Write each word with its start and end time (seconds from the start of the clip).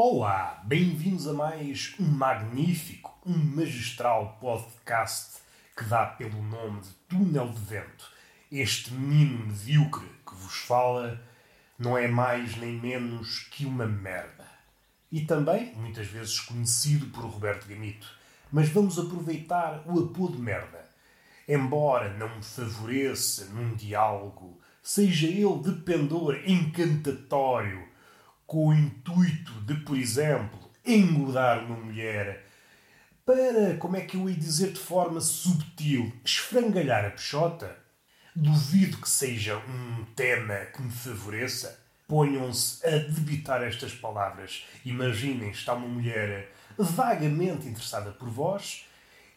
Olá, 0.00 0.62
bem-vindos 0.64 1.26
a 1.26 1.32
mais 1.32 1.92
um 1.98 2.04
magnífico, 2.04 3.18
um 3.26 3.36
magistral 3.36 4.38
podcast 4.40 5.38
que 5.76 5.82
dá 5.86 6.06
pelo 6.06 6.40
nome 6.40 6.82
de 6.82 6.90
Túnel 7.08 7.48
de 7.48 7.58
Vento. 7.58 8.08
Este 8.48 8.94
menino 8.94 9.48
medíocre 9.48 10.06
que 10.24 10.36
vos 10.36 10.54
fala 10.58 11.20
não 11.76 11.98
é 11.98 12.06
mais 12.06 12.56
nem 12.58 12.74
menos 12.74 13.48
que 13.50 13.66
uma 13.66 13.88
merda. 13.88 14.46
E 15.10 15.22
também, 15.22 15.74
muitas 15.74 16.06
vezes, 16.06 16.38
conhecido 16.38 17.06
por 17.06 17.24
Roberto 17.24 17.66
Gamito. 17.66 18.06
Mas 18.52 18.68
vamos 18.68 19.00
aproveitar 19.00 19.82
o 19.84 19.98
apodo 19.98 20.38
merda. 20.38 20.88
Embora 21.48 22.16
não 22.16 22.36
me 22.36 22.44
favoreça 22.44 23.46
num 23.46 23.74
diálogo, 23.74 24.60
seja 24.80 25.26
ele 25.26 25.58
de 25.58 25.72
pendor 25.82 26.36
encantatório, 26.46 27.97
com 28.48 28.68
o 28.68 28.74
intuito 28.74 29.52
de, 29.60 29.74
por 29.74 29.94
exemplo, 29.94 30.58
engordar 30.82 31.66
uma 31.66 31.76
mulher, 31.76 32.46
para, 33.24 33.76
como 33.76 33.94
é 33.94 34.00
que 34.00 34.16
eu 34.16 34.26
ia 34.26 34.34
dizer 34.34 34.72
de 34.72 34.80
forma 34.80 35.20
subtil, 35.20 36.10
esfrangalhar 36.24 37.04
a 37.04 37.10
peixota, 37.10 37.76
duvido 38.34 38.96
que 38.96 39.08
seja 39.08 39.58
um 39.58 40.06
tema 40.16 40.56
que 40.74 40.80
me 40.80 40.90
favoreça. 40.90 41.78
Ponham-se 42.08 42.86
a 42.86 42.96
debitar 42.96 43.62
estas 43.62 43.92
palavras. 43.92 44.64
Imaginem, 44.82 45.50
está 45.50 45.74
uma 45.74 45.86
mulher 45.86 46.50
vagamente 46.78 47.68
interessada 47.68 48.12
por 48.12 48.30
vós 48.30 48.86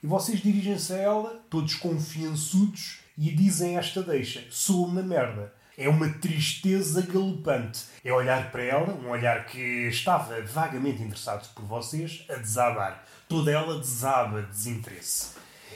e 0.01 0.07
vocês 0.07 0.39
dirigem-se 0.39 0.93
a 0.93 0.97
ela, 0.97 1.43
todos 1.49 1.75
confiançudos, 1.75 2.99
e 3.17 3.29
dizem 3.29 3.77
esta 3.77 4.01
deixa: 4.01 4.41
sou 4.49 4.85
uma 4.85 5.03
merda. 5.03 5.53
É 5.81 5.89
uma 5.89 6.07
tristeza 6.09 7.01
galopante. 7.01 7.85
É 8.05 8.13
olhar 8.13 8.51
para 8.51 8.61
ela, 8.61 8.93
um 8.93 9.09
olhar 9.09 9.47
que 9.47 9.87
estava 9.87 10.39
vagamente 10.43 11.01
interessado 11.01 11.51
por 11.55 11.65
vocês, 11.65 12.23
a 12.29 12.35
desabar. 12.35 13.03
Toda 13.27 13.51
ela 13.51 13.79
desaba 13.79 14.43
de 14.43 14.49
desinteresse. 14.49 15.31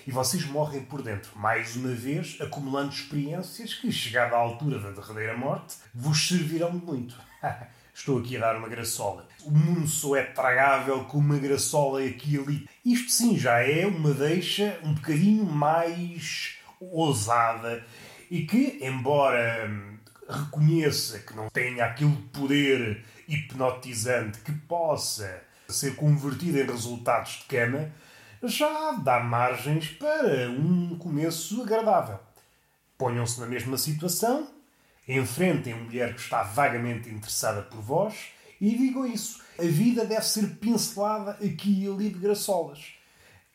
E 0.06 0.12
vocês 0.12 0.46
morrem 0.46 0.84
por 0.84 1.02
dentro, 1.02 1.32
mais 1.36 1.76
uma 1.76 1.90
vez, 1.90 2.38
acumulando 2.40 2.94
experiências 2.94 3.74
que, 3.74 3.92
chegada 3.92 4.36
à 4.36 4.38
altura 4.38 4.78
da 4.78 4.92
derradeira 4.92 5.36
morte, 5.36 5.78
vos 5.92 6.28
servirão 6.28 6.78
de 6.78 6.86
muito. 6.86 7.16
Estou 7.92 8.20
aqui 8.20 8.38
a 8.38 8.42
dar 8.42 8.58
uma 8.58 8.70
graçola. 8.70 9.28
O 9.42 9.50
mundo 9.50 9.88
só 9.88 10.16
é 10.16 10.22
tragável 10.22 11.06
com 11.06 11.18
uma 11.18 11.40
graçola 11.40 12.06
aqui 12.06 12.36
e 12.36 12.38
ali. 12.38 12.70
Isto 12.86 13.10
sim 13.12 13.40
já 13.40 13.58
é 13.60 13.88
uma 13.88 14.14
deixa 14.14 14.80
um 14.84 14.94
bocadinho 14.94 15.46
mais 15.48 16.58
ousada 16.80 17.84
e 18.30 18.46
que, 18.46 18.80
embora 18.82 19.68
hum, 19.68 19.95
reconheça 20.28 21.20
que 21.20 21.36
não 21.36 21.50
tenha 21.50 21.86
aquele 21.86 22.16
poder 22.34 23.04
hipnotizante 23.28 24.40
que 24.40 24.52
possa 24.52 25.42
ser 25.68 25.96
convertido 25.96 26.60
em 26.60 26.66
resultados 26.66 27.40
de 27.40 27.46
cama, 27.46 27.92
já 28.44 28.92
dá 28.92 29.20
margens 29.20 29.90
para 29.90 30.50
um 30.50 30.98
começo 30.98 31.62
agradável. 31.62 32.20
Ponham-se 32.98 33.40
na 33.40 33.48
mesma 33.48 33.78
situação, 33.78 34.48
enfrentem 35.08 35.74
a 35.74 35.78
mulher 35.78 36.14
que 36.14 36.22
está 36.22 36.44
vagamente 36.44 37.10
interessada 37.10 37.62
por 37.62 37.82
vós 37.82 38.28
e 38.60 38.78
digam 38.78 39.06
isso. 39.06 39.44
A 39.58 39.64
vida 39.64 40.06
deve 40.06 40.26
ser 40.26 40.56
pincelada 40.58 41.32
aqui 41.32 41.84
e 41.84 41.88
ali 41.88 42.10
de 42.10 42.20
graçolas. 42.20 42.94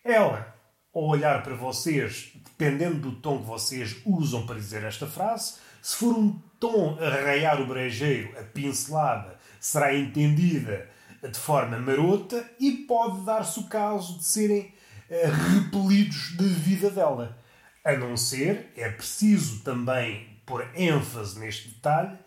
Ela, 0.04 0.54
ao 0.94 1.04
olhar 1.04 1.42
para 1.42 1.54
vocês, 1.54 2.32
dependendo 2.34 2.98
do 2.98 3.12
tom 3.12 3.38
que 3.38 3.46
vocês 3.46 3.96
usam 4.04 4.46
para 4.46 4.56
dizer 4.56 4.84
esta 4.84 5.06
frase, 5.06 5.54
se 5.80 5.96
for 5.96 6.16
um 6.16 6.38
tom 6.58 6.98
a 7.00 7.08
raiar 7.08 7.60
o 7.60 7.66
brejeiro, 7.66 8.38
a 8.38 8.42
pincelada, 8.42 9.38
será 9.58 9.94
entendida 9.94 10.88
de 11.22 11.38
forma 11.38 11.78
marota 11.78 12.48
e 12.58 12.72
pode 12.72 13.24
dar-se 13.24 13.60
o 13.60 13.64
caso 13.64 14.18
de 14.18 14.24
serem 14.24 14.72
eh, 15.08 15.26
repelidos 15.26 16.36
da 16.36 16.44
vida 16.44 16.90
dela. 16.90 17.38
A 17.84 17.92
não 17.96 18.16
ser, 18.16 18.72
é 18.76 18.88
preciso 18.88 19.60
também 19.60 20.28
pôr 20.44 20.66
ênfase 20.74 21.38
neste 21.38 21.68
detalhe, 21.68 22.18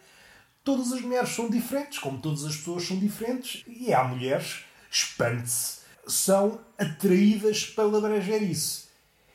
todas 0.64 0.94
as 0.94 1.02
mulheres 1.02 1.30
são 1.30 1.50
diferentes, 1.50 2.00
como 2.00 2.20
todas 2.20 2.46
as 2.46 2.56
pessoas 2.56 2.88
são 2.88 2.98
diferentes, 2.98 3.64
e 3.68 3.94
há 3.94 4.04
mulheres, 4.04 4.64
espante-se, 4.90 5.83
são 6.08 6.60
atraídas 6.78 7.66
pela 7.66 8.02
brejeirice. 8.02 8.84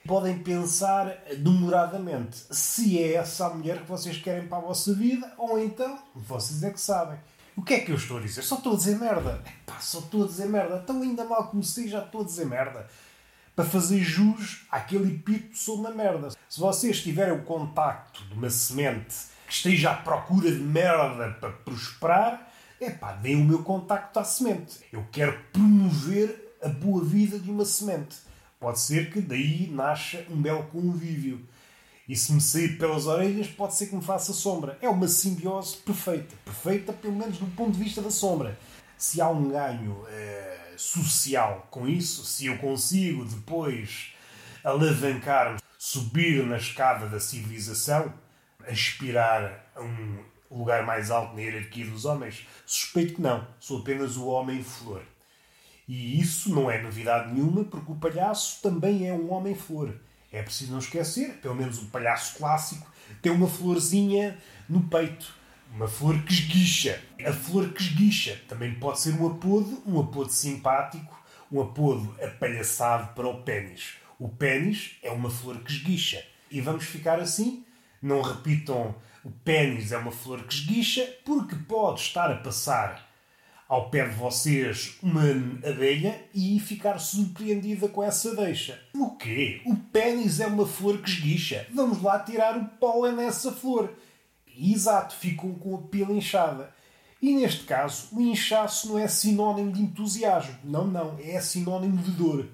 Podem 0.07 0.39
pensar 0.39 1.19
demoradamente 1.39 2.37
se 2.51 2.99
é 2.99 3.15
essa 3.15 3.47
a 3.47 3.55
mulher 3.55 3.83
que 3.83 3.89
vocês 3.89 4.17
querem 4.17 4.49
para 4.49 4.59
a 4.59 4.63
vossa 4.63 4.95
vida, 4.95 5.31
ou 5.37 5.59
então 5.59 5.99
vocês 6.15 6.63
é 6.63 6.71
que 6.71 6.81
sabem. 6.81 7.19
O 7.57 7.63
que 7.63 7.75
é 7.75 7.81
que 7.81 7.91
eu 7.91 7.97
estou 7.97 8.19
a 8.19 8.21
dizer? 8.21 8.43
Só 8.43 8.55
estou 8.55 8.75
a 8.75 8.77
dizer 8.77 8.99
merda. 8.99 9.43
Epá, 9.45 9.81
só 9.81 9.99
estou 9.99 10.25
a 10.25 10.27
dizer 10.27 10.47
merda. 10.47 10.79
Tão 10.79 11.03
ainda 11.03 11.25
mal 11.25 11.49
comecei, 11.49 11.89
já 11.89 11.99
estou 11.99 12.23
a 12.23 12.25
dizer 12.25 12.47
merda. 12.47 12.87
Para 13.57 13.65
fazer 13.65 13.99
jus 13.99 14.65
àquele 14.71 15.13
epíteto 15.13 15.59
sou 15.59 15.81
uma 15.81 15.91
merda. 15.91 16.29
Se 16.49 16.61
vocês 16.61 17.03
tiverem 17.03 17.35
o 17.35 17.43
contacto 17.43 18.25
de 18.27 18.35
uma 18.35 18.49
semente 18.49 19.17
que 19.47 19.53
esteja 19.53 19.91
à 19.91 19.95
procura 19.95 20.53
de 20.53 20.61
merda 20.61 21.37
para 21.41 21.51
prosperar, 21.51 22.49
epá, 22.81 23.13
deem 23.13 23.43
o 23.43 23.45
meu 23.45 23.65
contacto 23.65 24.21
à 24.21 24.25
semente. 24.25 24.79
Eu 24.93 25.05
quero 25.11 25.37
promover 25.53 26.48
a 26.63 26.69
boa 26.69 27.05
vida 27.05 27.39
de 27.39 27.51
uma 27.51 27.65
semente. 27.65 28.17
Pode 28.59 28.81
ser 28.81 29.11
que 29.11 29.21
daí 29.21 29.69
nasça 29.71 30.25
um 30.31 30.41
belo 30.41 30.65
convívio. 30.65 31.41
E 32.09 32.17
se 32.17 32.33
me 32.33 32.41
sair 32.41 32.79
pelas 32.79 33.07
orelhas, 33.07 33.49
pode 33.49 33.75
ser 33.75 33.89
que 33.89 33.95
me 33.95 34.03
faça 34.03 34.33
sombra. 34.33 34.79
É 34.81 34.89
uma 34.89 35.07
simbiose 35.07 35.77
perfeita. 35.77 36.35
Perfeita, 36.45 36.93
pelo 36.93 37.15
menos 37.15 37.39
do 37.39 37.47
ponto 37.55 37.73
de 37.73 37.85
vista 37.85 38.01
da 38.01 38.11
sombra. 38.11 38.59
Se 38.97 39.21
há 39.21 39.29
um 39.29 39.51
ganho 39.51 40.05
eh, 40.09 40.73
social 40.77 41.69
com 41.71 41.87
isso, 41.87 42.25
se 42.25 42.47
eu 42.47 42.59
consigo 42.59 43.25
depois 43.25 44.13
alavancar, 44.65 45.61
subir 45.79 46.45
na 46.45 46.57
escada 46.57 47.07
da 47.09 47.21
civilização, 47.21 48.13
aspirar 48.67 49.71
a 49.77 49.83
um 49.83 50.25
lugar 50.51 50.85
mais 50.85 51.11
alto 51.11 51.35
na 51.35 51.43
hierarquia 51.43 51.87
dos 51.87 52.05
homens, 52.05 52.47
suspeito 52.67 53.15
que 53.15 53.23
não. 53.23 53.47
Sou 53.61 53.81
apenas 53.81 54.17
o 54.17 54.27
homem-flor. 54.27 55.03
E 55.89 56.21
isso 56.21 56.55
não 56.55 56.71
é 56.71 56.81
novidade 56.83 57.33
nenhuma, 57.33 57.65
porque 57.65 57.91
o 57.91 57.97
palhaço 57.97 58.61
também 58.63 59.09
é 59.09 59.13
um 59.13 59.33
homem-flor. 59.33 59.95
É 60.31 60.43
preciso 60.43 60.73
não 60.73 60.79
esquecer, 60.79 61.39
pelo 61.41 61.55
menos 61.55 61.79
o 61.79 61.87
palhaço 61.87 62.37
clássico 62.37 62.87
tem 63.23 63.33
uma 63.33 63.49
florzinha 63.49 64.39
no 64.69 64.83
peito. 64.83 65.35
Uma 65.73 65.89
flor 65.89 66.23
que 66.23 66.33
esguicha. 66.33 67.01
A 67.25 67.33
flor 67.33 67.71
que 67.71 67.83
esguicha 67.83 68.41
também 68.49 68.75
pode 68.75 69.01
ser 69.01 69.13
um 69.15 69.27
apodo, 69.27 69.83
um 69.87 70.01
apodo 70.01 70.31
simpático, 70.31 71.19
um 71.51 71.61
apodo 71.61 72.15
apalhaçado 72.23 73.15
para 73.15 73.29
o 73.29 73.43
pênis. 73.43 73.95
O 74.19 74.29
pênis 74.29 74.97
é 75.03 75.11
uma 75.11 75.31
flor 75.31 75.59
que 75.61 75.73
esguicha. 75.73 76.25
E 76.51 76.61
vamos 76.61 76.85
ficar 76.85 77.21
assim. 77.21 77.65
Não 78.01 78.23
repitam 78.23 78.95
o 79.25 79.31
pênis 79.31 79.93
é 79.93 79.99
uma 79.99 80.13
flor 80.13 80.45
que 80.45 80.55
esguicha, 80.55 81.07
porque 81.25 81.55
pode 81.55 82.01
estar 82.01 82.31
a 82.31 82.37
passar 82.37 83.08
ao 83.69 83.91
pé 83.91 84.09
de 84.09 84.15
vocês 84.15 84.97
uma 85.03 85.23
abelha 85.63 86.19
e 86.35 86.59
ficar 86.59 86.99
surpreendida 86.99 87.87
com 87.89 88.03
essa 88.03 88.35
deixa. 88.35 88.81
O 88.95 89.11
quê? 89.11 89.61
O 89.67 89.77
pênis 89.77 90.41
é 90.41 90.47
uma 90.47 90.67
flor 90.67 90.99
que 91.03 91.11
esguicha. 91.11 91.67
Vamos 91.75 92.03
lá 92.03 92.19
tirar 92.19 92.57
o 92.57 92.65
pólen 92.65 93.13
nessa 93.13 93.53
flor. 93.53 93.93
Exato, 94.57 95.15
ficam 95.15 95.55
com 95.55 95.77
a 95.77 95.83
pila 95.83 96.13
inchada. 96.13 96.75
E 97.21 97.35
neste 97.35 97.65
caso, 97.65 98.09
o 98.13 98.21
inchaço 98.21 98.89
não 98.89 98.99
é 98.99 99.07
sinónimo 99.07 99.73
de 99.73 99.83
entusiasmo. 99.83 100.57
Não, 100.65 100.87
não. 100.87 101.19
É 101.23 101.41
sinónimo 101.41 101.99
de 101.99 102.13
dor. 102.13 102.49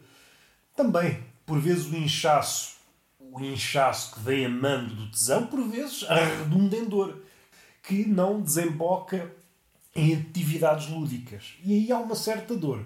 Também, 0.75 1.23
por 1.47 1.61
vezes, 1.61 1.87
o 1.87 1.97
inchaço, 1.97 2.77
o 3.21 3.41
inchaço 3.41 4.15
que 4.15 4.21
vem 4.21 4.47
a 4.47 4.49
mando 4.49 4.95
do 4.95 5.11
tesão, 5.11 5.47
por 5.47 5.63
vezes, 5.69 6.03
arredunda 6.09 6.77
em 6.77 6.85
dor, 6.85 7.23
que 7.83 8.07
não 8.07 8.41
desemboca 8.41 9.31
em 9.95 10.15
atividades 10.15 10.89
lúdicas. 10.89 11.55
E 11.63 11.73
aí 11.73 11.93
há 11.93 11.99
uma 11.99 12.15
certa 12.15 12.57
dor. 12.57 12.85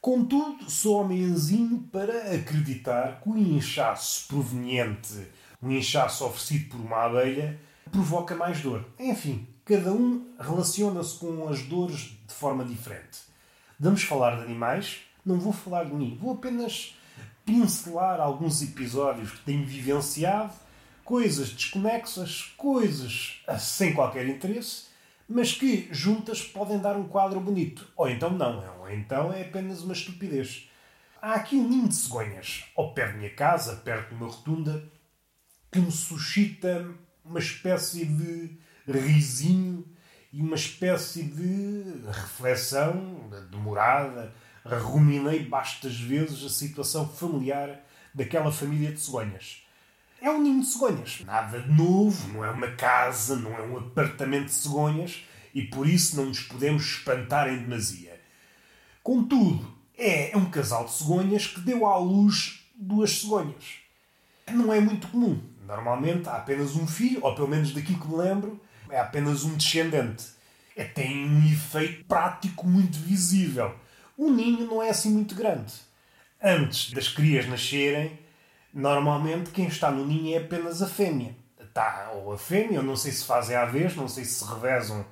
Contudo, 0.00 0.70
sou 0.70 1.00
homenzinho 1.00 1.88
para 1.90 2.34
acreditar 2.34 3.20
que 3.20 3.28
o 3.28 3.36
inchaço 3.36 4.28
proveniente, 4.28 5.26
um 5.62 5.70
inchaço 5.72 6.24
oferecido 6.24 6.70
por 6.70 6.80
uma 6.80 7.04
abelha, 7.04 7.58
provoca 7.90 8.34
mais 8.36 8.60
dor. 8.60 8.84
Enfim, 8.98 9.46
cada 9.64 9.92
um 9.92 10.26
relaciona-se 10.38 11.18
com 11.18 11.48
as 11.48 11.62
dores 11.62 12.16
de 12.26 12.34
forma 12.34 12.64
diferente. 12.64 13.18
Vamos 13.80 14.02
falar 14.02 14.36
de 14.36 14.44
animais, 14.44 14.98
não 15.24 15.40
vou 15.40 15.52
falar 15.52 15.84
de 15.84 15.94
mim, 15.94 16.16
vou 16.20 16.34
apenas 16.34 16.94
pincelar 17.44 18.20
alguns 18.20 18.62
episódios 18.62 19.30
que 19.30 19.44
tenho 19.44 19.66
vivenciado, 19.66 20.52
coisas 21.04 21.50
desconexas, 21.50 22.52
coisas 22.56 23.42
sem 23.58 23.92
qualquer 23.92 24.28
interesse, 24.28 24.86
mas 25.28 25.52
que 25.52 25.88
juntas 25.90 26.42
podem 26.42 26.78
dar 26.78 26.96
um 26.96 27.08
quadro 27.08 27.40
bonito. 27.40 27.86
Ou 27.96 28.08
então 28.08 28.30
não, 28.30 28.80
ou 28.80 28.90
então 28.90 29.32
é 29.32 29.42
apenas 29.42 29.82
uma 29.82 29.92
estupidez. 29.92 30.68
Há 31.20 31.34
aqui 31.34 31.56
um 31.56 31.68
ninho 31.68 31.88
de 31.88 31.94
cegonhas 31.94 32.64
ao 32.76 32.94
pé 32.94 33.08
da 33.08 33.14
minha 33.14 33.30
casa, 33.30 33.76
perto 33.76 34.10
de 34.10 34.14
uma 34.14 34.28
rotunda, 34.28 34.88
que 35.72 35.80
me 35.80 35.90
suscita 35.90 36.88
uma 37.24 37.40
espécie 37.40 38.04
de 38.04 38.56
risinho 38.86 39.84
e 40.32 40.40
uma 40.40 40.54
espécie 40.54 41.24
de 41.24 42.06
reflexão 42.06 43.28
demorada. 43.50 44.32
Ruminei 44.64 45.44
bastas 45.44 45.98
vezes 45.98 46.44
a 46.44 46.48
situação 46.48 47.08
familiar 47.08 47.80
daquela 48.14 48.52
família 48.52 48.92
de 48.92 49.00
cegonhas. 49.00 49.65
É 50.20 50.30
um 50.30 50.42
ninho 50.42 50.60
de 50.60 50.66
cegonhas. 50.66 51.20
Nada 51.24 51.60
de 51.60 51.70
novo, 51.70 52.32
não 52.32 52.44
é 52.44 52.50
uma 52.50 52.68
casa, 52.68 53.36
não 53.36 53.54
é 53.54 53.62
um 53.62 53.76
apartamento 53.76 54.46
de 54.46 54.54
cegonhas 54.54 55.24
e 55.54 55.62
por 55.62 55.88
isso 55.88 56.16
não 56.16 56.26
nos 56.26 56.40
podemos 56.40 56.82
espantar 56.82 57.48
em 57.48 57.58
demasia. 57.58 58.20
Contudo, 59.02 59.74
é 59.96 60.32
um 60.34 60.50
casal 60.50 60.84
de 60.84 60.92
cegonhas 60.92 61.46
que 61.46 61.60
deu 61.60 61.86
à 61.86 61.96
luz 61.98 62.64
duas 62.74 63.20
cegonhas. 63.20 63.76
Não 64.50 64.72
é 64.72 64.80
muito 64.80 65.08
comum. 65.08 65.40
Normalmente 65.66 66.28
há 66.28 66.36
apenas 66.36 66.76
um 66.76 66.86
filho, 66.86 67.20
ou 67.22 67.34
pelo 67.34 67.48
menos 67.48 67.72
daquilo 67.72 67.98
que 67.98 68.06
me 68.06 68.16
lembro, 68.16 68.60
é 68.88 69.00
apenas 69.00 69.44
um 69.44 69.56
descendente. 69.56 70.24
É, 70.76 70.84
tem 70.84 71.26
um 71.28 71.44
efeito 71.46 72.04
prático 72.04 72.66
muito 72.66 72.98
visível. 72.98 73.74
O 74.16 74.30
ninho 74.30 74.66
não 74.66 74.82
é 74.82 74.90
assim 74.90 75.10
muito 75.10 75.34
grande. 75.34 75.72
Antes 76.42 76.92
das 76.92 77.08
crias 77.08 77.46
nascerem, 77.48 78.18
normalmente 78.76 79.52
quem 79.52 79.66
está 79.68 79.90
no 79.90 80.04
ninho 80.04 80.34
é 80.34 80.38
apenas 80.38 80.82
a 80.82 80.86
fêmea. 80.86 81.34
Tá, 81.72 82.10
ou 82.14 82.32
a 82.32 82.38
fêmea, 82.38 82.76
eu 82.76 82.82
não 82.82 82.94
sei 82.96 83.10
se 83.10 83.24
fazem 83.24 83.56
à 83.56 83.64
vez, 83.64 83.96
não 83.96 84.06
sei 84.06 84.24
se 84.24 84.34
se 84.34 84.44
revezam 84.44 85.04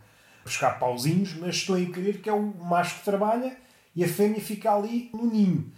buscar 0.44 0.78
pauzinhos, 0.78 1.34
mas 1.34 1.56
estou 1.56 1.76
a 1.76 1.86
crer 1.86 2.20
que 2.20 2.28
é 2.28 2.32
o 2.32 2.42
macho 2.42 2.98
que 2.98 3.04
trabalha 3.04 3.56
e 3.96 4.04
a 4.04 4.08
fêmea 4.08 4.40
fica 4.40 4.70
ali 4.70 5.10
no 5.14 5.26
ninho. 5.26 5.72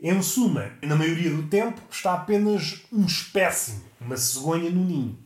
Em 0.00 0.22
suma, 0.22 0.72
na 0.82 0.96
maioria 0.96 1.30
do 1.30 1.48
tempo, 1.48 1.80
está 1.90 2.14
apenas 2.14 2.82
um 2.92 3.04
espécime, 3.04 3.84
uma 4.00 4.16
cegonha 4.16 4.70
no 4.70 4.84
ninho. 4.84 5.18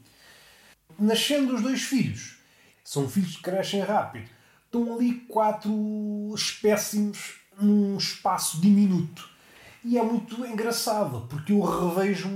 Nascendo 0.98 1.54
os 1.54 1.62
dois 1.62 1.82
filhos, 1.82 2.38
são 2.84 3.08
filhos 3.08 3.36
que 3.36 3.42
crescem 3.42 3.80
rápido, 3.80 4.28
estão 4.64 4.94
ali 4.94 5.20
quatro 5.28 6.32
espécimes 6.34 7.34
num 7.60 7.96
espaço 7.96 8.60
diminuto. 8.60 9.31
E 9.84 9.98
é 9.98 10.02
muito 10.02 10.46
engraçado, 10.46 11.26
porque 11.28 11.52
eu 11.52 11.60
revejo 11.60 12.28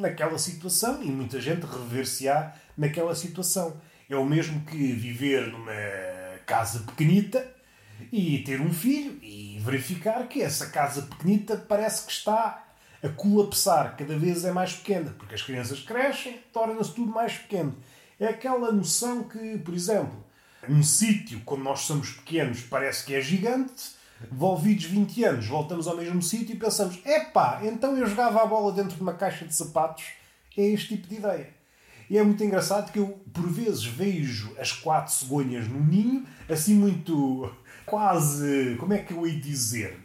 naquela 0.00 0.38
situação 0.38 1.02
e 1.02 1.06
muita 1.06 1.38
gente 1.40 1.66
rever-se-á 1.66 2.54
naquela 2.76 3.14
situação. 3.14 3.78
É 4.08 4.16
o 4.16 4.24
mesmo 4.24 4.64
que 4.64 4.92
viver 4.92 5.48
numa 5.48 5.72
casa 6.46 6.80
pequenita 6.80 7.46
e 8.10 8.38
ter 8.38 8.60
um 8.60 8.72
filho 8.72 9.18
e 9.22 9.58
verificar 9.60 10.26
que 10.28 10.40
essa 10.40 10.68
casa 10.70 11.02
pequenita 11.02 11.56
parece 11.56 12.06
que 12.06 12.12
está 12.12 12.64
a 13.02 13.08
colapsar, 13.10 13.96
cada 13.96 14.18
vez 14.18 14.44
é 14.44 14.50
mais 14.50 14.72
pequena, 14.72 15.14
porque 15.18 15.34
as 15.34 15.42
crianças 15.42 15.80
crescem, 15.80 16.40
torna-se 16.52 16.94
tudo 16.94 17.12
mais 17.12 17.34
pequeno. 17.34 17.76
É 18.18 18.28
aquela 18.28 18.72
noção 18.72 19.24
que, 19.24 19.58
por 19.58 19.74
exemplo, 19.74 20.24
um 20.68 20.82
sítio, 20.82 21.40
quando 21.44 21.62
nós 21.62 21.80
somos 21.80 22.12
pequenos, 22.12 22.62
parece 22.62 23.04
que 23.04 23.14
é 23.14 23.20
gigante, 23.20 23.97
envolvidos 24.32 24.84
20 24.84 25.24
anos, 25.24 25.46
voltamos 25.46 25.86
ao 25.86 25.96
mesmo 25.96 26.20
sítio 26.22 26.54
e 26.54 26.58
pensamos: 26.58 26.98
epá, 27.04 27.60
então 27.62 27.96
eu 27.96 28.06
jogava 28.06 28.42
a 28.42 28.46
bola 28.46 28.72
dentro 28.72 28.96
de 28.96 29.02
uma 29.02 29.14
caixa 29.14 29.44
de 29.44 29.54
sapatos. 29.54 30.04
É 30.56 30.62
este 30.62 30.96
tipo 30.96 31.08
de 31.08 31.16
ideia. 31.16 31.58
E 32.10 32.16
é 32.16 32.22
muito 32.22 32.42
engraçado 32.42 32.90
que 32.90 32.98
eu, 32.98 33.20
por 33.32 33.46
vezes, 33.48 33.84
vejo 33.84 34.52
as 34.58 34.72
quatro 34.72 35.12
cegonhas 35.12 35.68
no 35.68 35.78
ninho, 35.80 36.26
assim 36.48 36.74
muito. 36.74 37.54
quase. 37.84 38.76
como 38.80 38.94
é 38.94 38.98
que 38.98 39.12
eu 39.12 39.26
ia 39.26 39.38
dizer? 39.38 40.00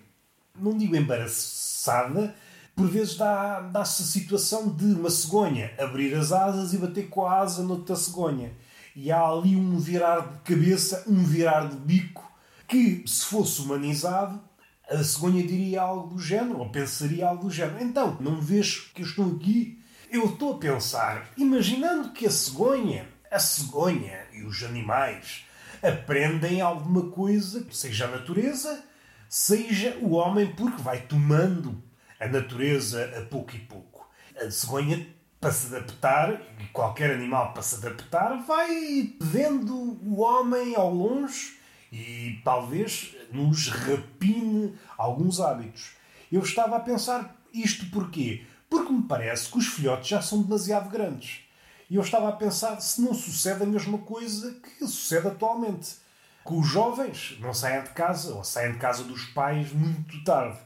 Não 0.60 0.78
digo 0.78 0.96
embaraçada, 0.96 2.36
por 2.76 2.88
vezes 2.88 3.16
dá, 3.16 3.62
dá-se 3.62 4.04
a 4.04 4.06
situação 4.06 4.70
de 4.70 4.86
uma 4.86 5.10
cegonha 5.10 5.72
abrir 5.80 6.14
as 6.14 6.32
asas 6.32 6.74
e 6.74 6.78
bater 6.78 7.08
com 7.08 7.26
a 7.26 7.40
asa 7.40 7.64
noutra 7.64 7.96
cegonha. 7.96 8.52
E 8.96 9.12
há 9.12 9.26
ali 9.26 9.56
um 9.56 9.80
virar 9.80 10.20
de 10.20 10.40
cabeça, 10.40 11.04
um 11.08 11.24
virar 11.24 11.68
de 11.70 11.78
bico, 11.78 12.32
que, 12.74 13.04
se 13.08 13.26
fosse 13.26 13.62
humanizado, 13.62 14.42
a 14.90 15.04
cegonha 15.04 15.46
diria 15.46 15.84
algo 15.84 16.16
do 16.16 16.20
género, 16.20 16.58
ou 16.58 16.70
pensaria 16.70 17.28
algo 17.28 17.44
do 17.44 17.52
género. 17.52 17.84
Então, 17.84 18.18
não 18.20 18.42
vejo 18.42 18.90
que 18.96 19.04
eu 19.04 19.06
estou 19.06 19.36
aqui 19.36 19.80
eu 20.14 20.26
estou 20.26 20.54
a 20.54 20.58
pensar, 20.60 21.32
imaginando 21.36 22.12
que 22.12 22.28
a 22.28 22.30
cegonha, 22.30 23.08
a 23.32 23.40
cegonha 23.40 24.28
e 24.32 24.44
os 24.44 24.62
animais 24.62 25.44
aprendem 25.82 26.62
alguma 26.62 27.10
coisa, 27.10 27.66
seja 27.72 28.06
a 28.06 28.12
natureza, 28.12 28.84
seja 29.28 29.98
o 30.02 30.12
homem, 30.12 30.54
porque 30.54 30.80
vai 30.84 31.02
tomando 31.02 31.84
a 32.20 32.28
natureza 32.28 33.12
a 33.18 33.22
pouco 33.26 33.56
e 33.56 33.60
pouco. 33.60 34.08
A 34.40 34.52
cegonha, 34.52 35.04
para 35.42 35.52
se 35.52 35.76
adaptar, 35.76 36.40
e 36.60 36.66
qualquer 36.68 37.10
animal 37.10 37.52
para 37.52 37.64
se 37.64 37.78
adaptar, 37.78 38.36
vai 38.46 39.16
vendo 39.20 39.76
o 39.76 40.22
homem 40.22 40.76
ao 40.76 40.94
longe 40.94 41.58
e 41.94 42.42
talvez 42.44 43.16
nos 43.32 43.68
rapine 43.68 44.76
alguns 44.98 45.40
hábitos. 45.40 45.92
Eu 46.32 46.42
estava 46.42 46.76
a 46.78 46.80
pensar 46.80 47.40
isto 47.54 47.86
porquê? 47.92 48.48
Porque 48.68 48.92
me 48.92 49.04
parece 49.04 49.52
que 49.52 49.60
os 49.60 49.68
filhotes 49.68 50.08
já 50.08 50.20
são 50.20 50.42
demasiado 50.42 50.90
grandes. 50.90 51.42
E 51.88 51.96
eu 51.96 52.02
estava 52.02 52.30
a 52.30 52.32
pensar 52.32 52.82
se 52.82 53.00
não 53.00 53.14
sucede 53.14 53.62
a 53.62 53.68
mesma 53.68 54.00
coisa 54.00 54.60
que 54.60 54.88
sucede 54.88 55.28
atualmente. 55.28 55.98
Que 56.44 56.56
os 56.56 56.68
jovens 56.68 57.38
não 57.40 57.54
saem 57.54 57.84
de 57.84 57.90
casa 57.90 58.34
ou 58.34 58.44
saem 58.44 58.72
de 58.72 58.80
casa 58.80 59.04
dos 59.04 59.26
pais 59.26 59.72
muito 59.72 60.24
tarde. 60.24 60.58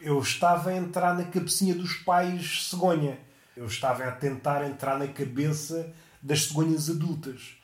Eu 0.00 0.18
estava 0.18 0.70
a 0.70 0.76
entrar 0.76 1.14
na 1.14 1.24
cabecinha 1.24 1.74
dos 1.74 1.94
pais 1.98 2.68
cegonha. 2.68 3.16
Eu 3.56 3.66
estava 3.66 4.02
a 4.02 4.10
tentar 4.10 4.68
entrar 4.68 4.98
na 4.98 5.06
cabeça 5.06 5.94
das 6.20 6.46
cegonhas 6.46 6.90
adultas. 6.90 7.57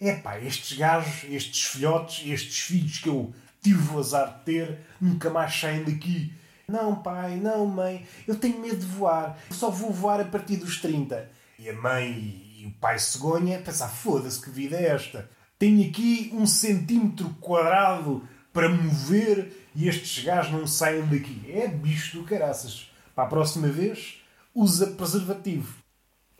Epá, 0.00 0.38
estes 0.38 0.76
gajos, 0.76 1.24
estes 1.30 1.64
filhotes, 1.64 2.26
estes 2.26 2.60
filhos 2.60 2.98
que 2.98 3.08
eu 3.08 3.34
tive 3.60 3.94
o 3.94 3.98
azar 3.98 4.38
de 4.38 4.44
ter, 4.44 4.78
nunca 5.00 5.28
mais 5.30 5.54
saem 5.54 5.84
daqui 5.84 6.32
não, 6.68 6.96
pai, 6.96 7.36
não, 7.36 7.64
mãe, 7.64 8.06
eu 8.26 8.36
tenho 8.36 8.60
medo 8.60 8.76
de 8.76 8.84
voar. 8.84 9.38
Só 9.50 9.70
vou 9.70 9.90
voar 9.90 10.20
a 10.20 10.24
partir 10.26 10.56
dos 10.56 10.78
30. 10.78 11.30
E 11.58 11.66
a 11.66 11.72
mãe 11.72 12.44
e 12.58 12.66
o 12.66 12.70
pai 12.72 12.98
cegonha 12.98 13.58
pensar, 13.58 13.88
foda-se, 13.88 14.38
que 14.38 14.50
vida 14.50 14.76
é 14.76 14.88
esta? 14.88 15.30
Tenho 15.58 15.88
aqui 15.88 16.30
um 16.34 16.46
centímetro 16.46 17.30
quadrado 17.40 18.22
para 18.52 18.68
mover 18.68 19.50
e 19.74 19.88
estes 19.88 20.22
gajos 20.22 20.52
não 20.52 20.66
saem 20.66 21.06
daqui. 21.06 21.50
É 21.50 21.66
bicho 21.66 22.18
do 22.18 22.24
caraças. 22.24 22.92
Para 23.14 23.24
a 23.24 23.28
próxima 23.28 23.68
vez, 23.68 24.20
usa 24.54 24.88
preservativo. 24.88 25.74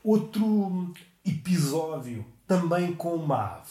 Outro 0.05 0.93
episódio, 1.25 2.23
também 2.49 2.95
com 2.95 3.15
uma 3.15 3.59
ave. 3.59 3.71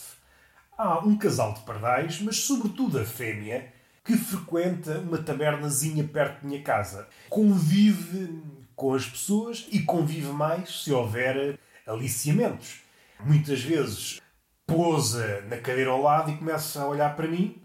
Há 0.78 1.00
um 1.00 1.18
casal 1.18 1.52
de 1.52 1.60
pardais, 1.60 2.20
mas 2.22 2.36
sobretudo 2.36 3.00
a 3.00 3.04
fêmea, 3.04 3.72
que 4.04 4.16
frequenta 4.16 5.00
uma 5.00 5.18
tabernazinha 5.18 6.04
perto 6.04 6.40
da 6.40 6.48
minha 6.48 6.62
casa. 6.62 7.08
Convive 7.28 8.40
com 8.76 8.94
as 8.94 9.04
pessoas 9.04 9.66
e 9.72 9.80
convive 9.80 10.28
mais 10.28 10.82
se 10.84 10.92
houver 10.92 11.58
aliciamentos. 11.84 12.80
Muitas 13.20 13.60
vezes 13.60 14.22
pousa 14.64 15.42
na 15.42 15.56
cadeira 15.56 15.90
ao 15.90 16.00
lado 16.00 16.30
e 16.30 16.36
começa 16.36 16.80
a 16.80 16.86
olhar 16.86 17.16
para 17.16 17.26
mim, 17.26 17.60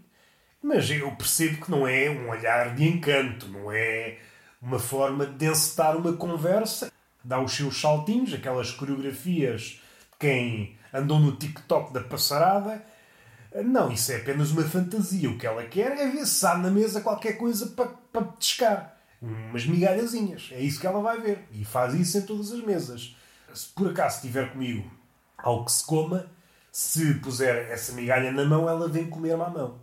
mas 0.60 0.90
eu 0.90 1.12
percebo 1.12 1.64
que 1.64 1.70
não 1.70 1.86
é 1.86 2.10
um 2.10 2.30
olhar 2.30 2.74
de 2.74 2.84
encanto, 2.84 3.46
não 3.48 3.70
é 3.70 4.18
uma 4.60 4.78
forma 4.78 5.24
de 5.24 5.46
encetar 5.46 5.96
uma 5.96 6.14
conversa. 6.14 6.90
Dá 7.22 7.40
os 7.40 7.52
seus 7.52 7.80
saltinhos, 7.80 8.34
aquelas 8.34 8.72
coreografias 8.72 9.62
de 9.62 9.83
quem 10.24 10.74
andou 10.90 11.20
no 11.20 11.36
TikTok 11.36 11.92
da 11.92 12.00
passarada 12.00 12.82
não, 13.62 13.92
isso 13.92 14.10
é 14.10 14.16
apenas 14.16 14.50
uma 14.50 14.64
fantasia. 14.64 15.30
O 15.30 15.38
que 15.38 15.46
ela 15.46 15.62
quer 15.64 15.92
é 15.92 16.08
ver 16.08 16.26
se 16.26 16.44
há 16.44 16.56
na 16.56 16.70
mesa 16.70 17.02
qualquer 17.02 17.34
coisa 17.34 17.66
para, 17.66 18.22
pescar. 18.22 18.96
Umas 19.22 19.64
migalhazinhas. 19.64 20.50
É 20.50 20.60
isso 20.60 20.80
que 20.80 20.86
ela 20.86 21.00
vai 21.00 21.20
ver. 21.20 21.44
E 21.52 21.64
faz 21.64 21.94
isso 21.94 22.18
em 22.18 22.22
todas 22.22 22.50
as 22.50 22.60
mesas. 22.60 23.14
Se 23.52 23.68
por 23.68 23.90
acaso 23.90 24.16
estiver 24.16 24.50
comigo 24.50 24.90
algo 25.38 25.66
que 25.66 25.72
se 25.72 25.86
coma, 25.86 26.26
se 26.72 27.14
puser 27.14 27.70
essa 27.70 27.92
migalha 27.92 28.32
na 28.32 28.44
mão, 28.44 28.68
ela 28.68 28.88
vem 28.88 29.06
comer-me 29.06 29.42
à 29.42 29.48
mão. 29.48 29.78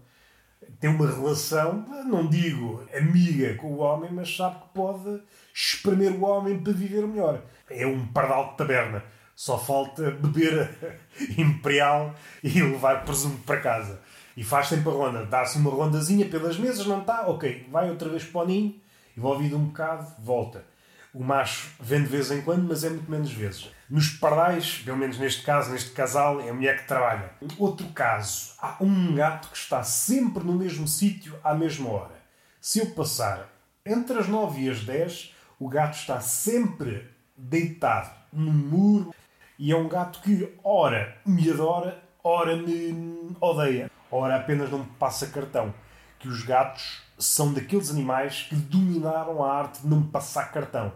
Tem 0.80 0.90
uma 0.90 1.08
relação, 1.08 1.86
não 2.06 2.28
digo 2.28 2.84
amiga 2.94 3.56
com 3.56 3.68
o 3.68 3.78
homem, 3.78 4.12
mas 4.12 4.36
sabe 4.36 4.60
que 4.60 4.70
pode 4.74 5.22
espremer 5.54 6.12
o 6.12 6.26
homem 6.26 6.60
para 6.60 6.74
viver 6.74 7.08
melhor. 7.08 7.42
É 7.70 7.88
um 7.88 8.06
pardal 8.08 8.52
de 8.52 8.58
taberna. 8.58 9.04
Só 9.42 9.58
falta 9.58 10.12
beber 10.12 11.00
imperial 11.36 12.14
e 12.44 12.62
levar 12.62 13.04
presunto 13.04 13.40
para 13.40 13.60
casa. 13.60 14.00
E 14.38 14.44
faz 14.44 14.68
sempre 14.68 14.90
a 14.90 14.94
ronda. 14.94 15.26
Dá-se 15.26 15.58
uma 15.58 15.72
rondazinha 15.72 16.28
pelas 16.30 16.60
mesas, 16.60 16.86
não 16.86 17.02
está? 17.02 17.28
Ok, 17.28 17.68
vai 17.72 17.90
outra 17.90 18.08
vez 18.08 18.24
para 18.24 18.42
o 18.42 18.46
ninho, 18.46 18.80
envolvido 19.18 19.58
um 19.58 19.66
bocado, 19.66 20.14
volta. 20.20 20.64
O 21.12 21.24
macho 21.24 21.72
vem 21.80 22.04
de 22.04 22.08
vez 22.08 22.30
em 22.30 22.44
quando, 22.44 22.68
mas 22.68 22.84
é 22.84 22.92
muito 22.92 23.10
menos 23.10 23.34
vezes. 23.34 23.68
Nos 23.90 24.10
pardais, 24.10 24.84
pelo 24.86 24.98
menos 24.98 25.18
neste 25.18 25.42
caso, 25.42 25.72
neste 25.72 25.90
casal, 25.90 26.40
é 26.40 26.52
a 26.52 26.54
mulher 26.54 26.80
que 26.80 26.88
trabalha. 26.88 27.32
Outro 27.58 27.88
caso, 27.88 28.54
há 28.60 28.76
um 28.80 29.16
gato 29.16 29.50
que 29.50 29.58
está 29.58 29.82
sempre 29.82 30.44
no 30.44 30.54
mesmo 30.54 30.88
sítio 30.88 31.36
à 31.44 31.56
mesma 31.56 31.90
hora. 31.90 32.22
Se 32.62 32.78
eu 32.78 32.92
passar 32.92 33.50
entre 33.84 34.20
as 34.20 34.28
9 34.28 34.62
e 34.62 34.70
as 34.70 34.82
10, 34.82 35.34
o 35.60 35.68
gato 35.68 35.96
está 35.96 36.22
sempre 36.22 37.10
deitado 37.36 38.22
no 38.32 38.52
muro 38.52 39.14
e 39.58 39.72
é 39.72 39.76
um 39.76 39.88
gato 39.88 40.22
que, 40.22 40.58
ora, 40.64 41.18
me 41.26 41.50
adora, 41.50 42.04
ora 42.24 42.56
me 42.56 43.36
odeia, 43.40 43.92
ora 44.12 44.36
apenas 44.36 44.72
não 44.72 44.80
me 44.80 44.86
passa 45.00 45.28
cartão. 45.28 45.74
Que 46.20 46.28
os 46.28 46.44
gatos 46.44 47.02
são 47.18 47.54
daqueles 47.54 47.90
animais 47.90 48.48
que 48.50 48.56
dominaram 48.56 49.44
a 49.44 49.54
arte 49.54 49.82
de 49.82 49.88
não 49.88 50.02
me 50.02 50.08
passar 50.08 50.52
cartão. 50.52 50.92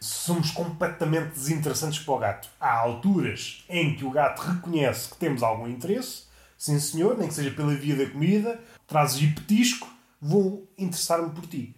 Somos 0.00 0.50
completamente 0.50 1.30
desinteressantes 1.32 1.98
para 1.98 2.14
o 2.14 2.18
gato. 2.18 2.48
Há 2.58 2.78
alturas 2.78 3.64
em 3.68 3.94
que 3.94 4.04
o 4.04 4.10
gato 4.10 4.40
reconhece 4.40 5.10
que 5.10 5.16
temos 5.16 5.42
algum 5.42 5.68
interesse, 5.68 6.24
sim 6.56 6.78
senhor, 6.78 7.18
nem 7.18 7.28
que 7.28 7.34
seja 7.34 7.50
pela 7.50 7.74
via 7.74 7.96
da 7.96 8.10
comida, 8.10 8.60
trazes-lhe 8.86 9.32
petisco, 9.32 9.88
vou 10.20 10.68
interessar-me 10.78 11.30
por 11.30 11.46
ti. 11.46 11.76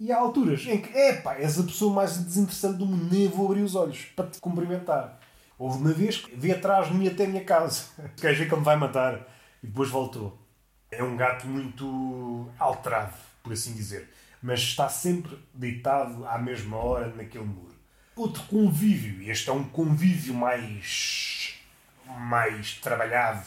E 0.00 0.12
há 0.12 0.18
alturas 0.18 0.64
em 0.66 0.80
que, 0.80 0.96
epá, 0.96 1.34
és 1.34 1.58
a 1.58 1.64
pessoa 1.64 1.92
mais 1.92 2.16
desinteressante 2.16 2.78
do 2.78 2.86
mundo, 2.86 3.08
nem 3.10 3.26
vou 3.26 3.46
abrir 3.46 3.62
os 3.62 3.74
olhos 3.74 4.04
para 4.14 4.30
te 4.30 4.40
cumprimentar. 4.40 5.17
Houve 5.58 5.78
uma 5.78 5.92
vez 5.92 6.18
que 6.18 6.36
veio 6.36 6.54
atrás 6.54 6.86
de 6.86 6.94
mim 6.94 7.08
até 7.08 7.24
a 7.24 7.28
minha 7.28 7.44
casa. 7.44 7.84
Quer 8.16 8.32
dizer 8.32 8.48
que 8.48 8.54
me 8.54 8.62
vai 8.62 8.76
matar. 8.76 9.26
E 9.62 9.66
depois 9.66 9.90
voltou. 9.90 10.38
É 10.90 11.02
um 11.02 11.16
gato 11.16 11.46
muito 11.46 12.48
alterado, 12.58 13.14
por 13.42 13.52
assim 13.52 13.72
dizer. 13.72 14.08
Mas 14.40 14.60
está 14.60 14.88
sempre 14.88 15.36
deitado 15.52 16.24
à 16.26 16.38
mesma 16.38 16.76
hora 16.76 17.12
naquele 17.14 17.44
muro. 17.44 17.74
Outro 18.14 18.42
convívio, 18.44 19.28
este 19.30 19.50
é 19.50 19.52
um 19.52 19.64
convívio 19.64 20.32
mais. 20.32 21.54
mais 22.06 22.74
trabalhado 22.74 23.44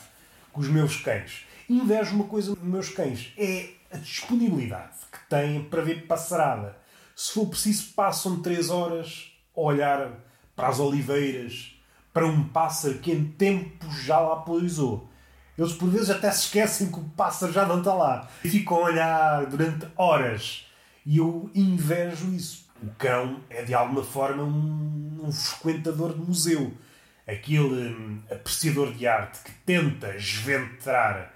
com 0.51 0.59
os 0.59 0.67
meus 0.67 0.97
cães. 0.97 1.45
Invejo 1.69 2.15
uma 2.15 2.25
coisa 2.25 2.51
nos 2.51 2.63
meus 2.63 2.89
cães: 2.89 3.31
é 3.37 3.69
a 3.89 3.97
disponibilidade 3.97 4.97
que 5.11 5.19
têm 5.29 5.63
para 5.63 5.81
ver 5.81 6.07
passarada. 6.07 6.77
Se 7.15 7.33
for 7.33 7.47
preciso, 7.47 7.93
passam 7.93 8.41
três 8.41 8.69
horas 8.69 9.31
a 9.55 9.59
olhar 9.59 10.11
para 10.55 10.67
as 10.67 10.79
oliveiras, 10.79 11.75
para 12.13 12.25
um 12.25 12.43
pássaro 12.47 12.99
que 12.99 13.11
em 13.11 13.25
tempo 13.25 13.89
já 13.91 14.19
lá 14.19 14.37
poisou. 14.37 15.09
Eles 15.57 15.73
por 15.73 15.89
vezes 15.89 16.09
até 16.09 16.31
se 16.31 16.45
esquecem 16.45 16.91
que 16.91 16.99
o 16.99 17.03
pássaro 17.15 17.51
já 17.51 17.65
não 17.65 17.79
está 17.79 17.93
lá. 17.93 18.27
E 18.43 18.49
ficam 18.49 18.77
a 18.77 18.85
olhar 18.85 19.45
durante 19.45 19.87
horas. 19.95 20.67
E 21.05 21.17
eu 21.17 21.49
invejo 21.53 22.33
isso. 22.33 22.69
O 22.81 22.89
cão 22.97 23.41
é 23.49 23.61
de 23.61 23.73
alguma 23.73 24.03
forma 24.03 24.43
um, 24.43 25.19
um 25.23 25.31
frequentador 25.31 26.13
de 26.13 26.21
museu. 26.21 26.73
Aquele 27.27 27.89
hum, 27.89 28.21
apreciador 28.31 28.91
de 28.93 29.07
arte 29.07 29.39
que 29.43 29.51
tenta 29.65 30.15
esventrar 30.15 31.31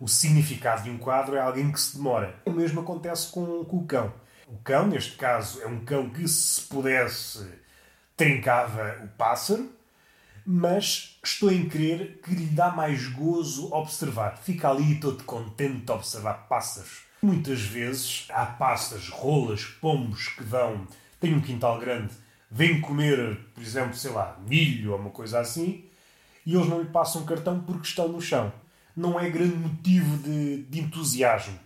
o 0.00 0.06
significado 0.06 0.84
de 0.84 0.90
um 0.90 0.98
quadro 0.98 1.36
é 1.36 1.40
alguém 1.40 1.72
que 1.72 1.80
se 1.80 1.96
demora. 1.96 2.34
O 2.44 2.52
mesmo 2.52 2.80
acontece 2.80 3.30
com, 3.32 3.64
com 3.64 3.78
o 3.78 3.86
cão. 3.86 4.12
O 4.46 4.56
cão, 4.58 4.86
neste 4.86 5.16
caso, 5.16 5.60
é 5.60 5.66
um 5.66 5.84
cão 5.84 6.08
que, 6.08 6.26
se 6.26 6.62
pudesse, 6.62 7.46
trincava 8.16 8.96
o 9.04 9.08
pássaro, 9.08 9.70
mas 10.50 11.18
estou 11.22 11.52
em 11.52 11.68
crer 11.68 12.22
que 12.24 12.34
lhe 12.34 12.46
dá 12.46 12.70
mais 12.70 13.06
gozo 13.08 13.70
observar. 13.70 14.38
Fica 14.38 14.70
ali 14.70 14.98
todo 14.98 15.22
contente 15.24 15.84
de 15.84 15.92
observar 15.92 16.48
pássaros. 16.48 17.02
Muitas 17.20 17.60
vezes 17.60 18.26
há 18.30 18.46
pássaros, 18.46 19.10
rolas, 19.10 19.66
pombos 19.66 20.28
que 20.28 20.42
dão. 20.42 20.88
Tem 21.20 21.34
um 21.34 21.40
quintal 21.42 21.78
grande, 21.78 22.14
vêm 22.50 22.80
comer, 22.80 23.38
por 23.52 23.62
exemplo, 23.62 23.94
sei 23.94 24.10
lá, 24.10 24.40
milho 24.48 24.92
ou 24.92 24.98
uma 24.98 25.10
coisa 25.10 25.38
assim, 25.38 25.84
e 26.46 26.54
eles 26.54 26.66
não 26.66 26.80
lhe 26.80 26.88
passam 26.88 27.26
cartão 27.26 27.60
porque 27.60 27.86
estão 27.86 28.08
no 28.08 28.22
chão. 28.22 28.50
Não 28.96 29.20
é 29.20 29.28
grande 29.28 29.54
motivo 29.54 30.16
de, 30.16 30.62
de 30.62 30.80
entusiasmo. 30.80 31.58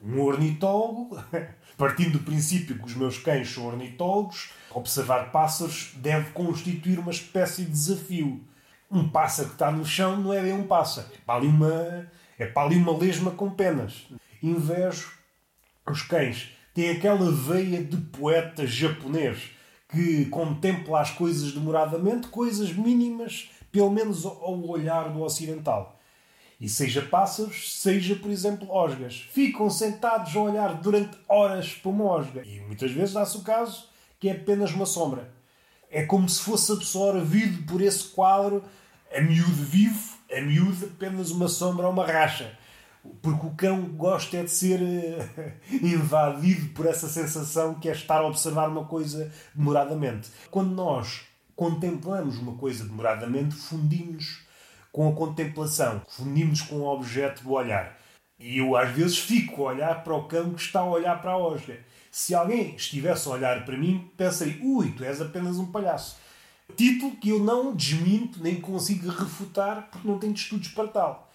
Um 0.00 0.20
ornitólogo, 0.20 1.18
partindo 1.76 2.18
do 2.18 2.24
princípio 2.24 2.78
que 2.78 2.84
os 2.84 2.94
meus 2.94 3.18
cães 3.18 3.48
são 3.50 3.66
ornitólogos, 3.66 4.50
observar 4.70 5.32
pássaros 5.32 5.92
deve 5.96 6.30
constituir 6.32 6.98
uma 6.98 7.10
espécie 7.10 7.64
de 7.64 7.70
desafio. 7.70 8.44
Um 8.90 9.08
pássaro 9.08 9.48
que 9.48 9.54
está 9.54 9.70
no 9.70 9.84
chão 9.84 10.16
não 10.16 10.32
é 10.32 10.42
bem 10.42 10.52
um 10.52 10.66
pássaro, 10.66 11.08
é 11.12 11.18
para 11.24 11.34
ali 11.36 11.48
uma, 11.48 12.10
é 12.38 12.46
para 12.46 12.66
ali 12.66 12.76
uma 12.76 12.96
lesma 12.96 13.30
com 13.30 13.50
penas. 13.50 14.06
Invejo 14.42 15.12
os 15.90 16.02
cães. 16.02 16.50
Têm 16.74 16.90
aquela 16.90 17.30
veia 17.32 17.82
de 17.82 17.96
poeta 17.96 18.66
japonês 18.66 19.50
que 19.88 20.26
contempla 20.26 21.00
as 21.00 21.10
coisas 21.10 21.52
demoradamente, 21.52 22.28
coisas 22.28 22.72
mínimas, 22.72 23.50
pelo 23.72 23.90
menos 23.90 24.26
ao 24.26 24.62
olhar 24.68 25.10
do 25.10 25.22
ocidental. 25.22 25.95
E 26.58 26.68
seja 26.68 27.02
pássaros, 27.02 27.80
seja, 27.80 28.16
por 28.16 28.30
exemplo, 28.30 28.70
osgas. 28.70 29.28
Ficam 29.30 29.68
sentados 29.68 30.34
a 30.34 30.40
olhar 30.40 30.74
durante 30.74 31.16
horas 31.28 31.74
para 31.74 31.90
uma 31.90 32.04
osga. 32.04 32.42
E 32.46 32.60
muitas 32.60 32.90
vezes 32.90 33.12
dá-se 33.12 33.36
o 33.36 33.42
caso 33.42 33.88
que 34.18 34.28
é 34.28 34.32
apenas 34.32 34.72
uma 34.72 34.86
sombra. 34.86 35.30
É 35.90 36.02
como 36.04 36.28
se 36.28 36.40
fosse 36.40 36.72
absorvido 36.72 37.64
por 37.66 37.82
esse 37.82 38.04
quadro, 38.04 38.64
a 39.14 39.20
miúdo 39.20 39.52
vivo, 39.52 40.16
a 40.32 40.40
miúdo 40.40 40.86
apenas 40.86 41.30
uma 41.30 41.48
sombra 41.48 41.86
ou 41.86 41.92
uma 41.92 42.06
racha. 42.06 42.58
Porque 43.22 43.46
o 43.46 43.50
cão 43.50 43.82
gosta 43.82 44.38
é 44.38 44.42
de 44.42 44.50
ser 44.50 44.80
invadido 45.70 46.70
por 46.70 46.86
essa 46.86 47.08
sensação 47.08 47.74
que 47.74 47.88
é 47.88 47.92
estar 47.92 48.20
a 48.20 48.26
observar 48.26 48.68
uma 48.68 48.84
coisa 48.86 49.30
demoradamente. 49.54 50.30
Quando 50.50 50.74
nós 50.74 51.26
contemplamos 51.54 52.38
uma 52.38 52.54
coisa 52.54 52.84
demoradamente, 52.84 53.54
fundimos 53.54 54.45
com 54.96 55.10
a 55.10 55.12
contemplação, 55.12 56.00
fundimos 56.08 56.62
com 56.62 56.76
o 56.76 56.86
objeto 56.86 57.42
do 57.42 57.52
olhar. 57.52 57.98
E 58.38 58.56
eu 58.56 58.74
às 58.74 58.90
vezes 58.92 59.18
fico 59.18 59.60
a 59.60 59.72
olhar 59.72 60.02
para 60.02 60.14
o 60.14 60.26
cão 60.26 60.54
que 60.54 60.62
está 60.62 60.80
a 60.80 60.88
olhar 60.88 61.20
para 61.20 61.32
a 61.32 61.36
osga. 61.36 61.78
Se 62.10 62.34
alguém 62.34 62.74
estivesse 62.74 63.28
a 63.28 63.32
olhar 63.32 63.62
para 63.66 63.76
mim, 63.76 64.10
pensaria: 64.16 64.58
ui, 64.62 64.92
tu 64.92 65.04
és 65.04 65.20
apenas 65.20 65.58
um 65.58 65.70
palhaço. 65.70 66.16
Título 66.74 67.14
que 67.16 67.28
eu 67.28 67.40
não 67.40 67.76
desminto 67.76 68.42
nem 68.42 68.58
consigo 68.58 69.10
refutar 69.10 69.90
porque 69.90 70.08
não 70.08 70.18
tenho 70.18 70.32
estudos 70.32 70.68
para 70.68 70.88
tal. 70.88 71.30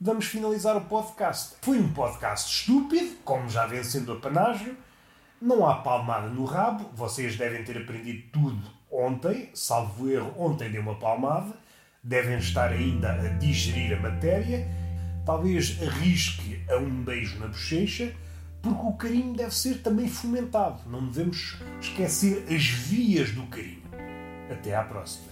Vamos 0.00 0.26
finalizar 0.26 0.76
o 0.76 0.82
podcast. 0.82 1.56
Foi 1.62 1.80
um 1.80 1.92
podcast 1.92 2.48
estúpido, 2.48 3.16
como 3.24 3.48
já 3.48 3.66
vem 3.66 3.82
sendo 3.82 4.12
a 4.12 4.20
panágio. 4.20 4.76
Não 5.40 5.66
há 5.66 5.78
palmada 5.78 6.28
no 6.28 6.44
rabo. 6.44 6.88
Vocês 6.94 7.36
devem 7.36 7.64
ter 7.64 7.76
aprendido 7.78 8.22
tudo 8.30 8.70
ontem, 8.88 9.50
salvo 9.52 10.08
erro, 10.08 10.32
ontem 10.38 10.70
deu 10.70 10.80
uma 10.80 10.94
palmada. 10.94 11.60
Devem 12.04 12.38
estar 12.38 12.72
ainda 12.72 13.12
a 13.12 13.28
digerir 13.28 13.96
a 13.96 14.00
matéria. 14.00 14.66
Talvez 15.24 15.80
arrisque 15.80 16.60
a 16.68 16.76
um 16.76 17.04
beijo 17.04 17.38
na 17.38 17.46
bochecha 17.46 18.12
porque 18.60 18.86
o 18.86 18.92
carinho 18.94 19.34
deve 19.34 19.54
ser 19.54 19.82
também 19.82 20.08
fomentado. 20.08 20.80
Não 20.90 21.06
devemos 21.06 21.60
esquecer 21.80 22.44
as 22.52 22.64
vias 22.64 23.30
do 23.30 23.46
carinho. 23.46 23.82
Até 24.50 24.74
à 24.74 24.82
próxima. 24.82 25.31